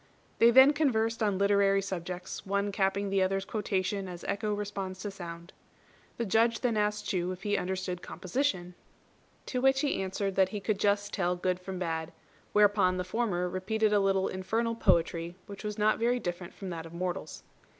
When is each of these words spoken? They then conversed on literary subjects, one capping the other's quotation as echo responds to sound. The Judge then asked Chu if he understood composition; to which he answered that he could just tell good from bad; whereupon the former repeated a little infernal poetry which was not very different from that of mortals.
They 0.39 0.49
then 0.49 0.73
conversed 0.73 1.21
on 1.21 1.37
literary 1.37 1.79
subjects, 1.83 2.43
one 2.43 2.71
capping 2.71 3.11
the 3.11 3.21
other's 3.21 3.45
quotation 3.45 4.07
as 4.07 4.23
echo 4.23 4.51
responds 4.51 4.99
to 5.01 5.11
sound. 5.11 5.53
The 6.17 6.25
Judge 6.25 6.61
then 6.61 6.75
asked 6.75 7.05
Chu 7.07 7.31
if 7.31 7.43
he 7.43 7.55
understood 7.55 8.01
composition; 8.01 8.73
to 9.45 9.61
which 9.61 9.81
he 9.81 10.01
answered 10.01 10.33
that 10.37 10.49
he 10.49 10.59
could 10.59 10.79
just 10.79 11.13
tell 11.13 11.35
good 11.35 11.59
from 11.59 11.77
bad; 11.77 12.13
whereupon 12.51 12.97
the 12.97 13.03
former 13.03 13.47
repeated 13.47 13.93
a 13.93 13.99
little 13.99 14.27
infernal 14.27 14.73
poetry 14.73 15.35
which 15.45 15.63
was 15.63 15.77
not 15.77 15.99
very 15.99 16.19
different 16.19 16.55
from 16.55 16.71
that 16.71 16.87
of 16.87 16.95
mortals. 16.95 17.43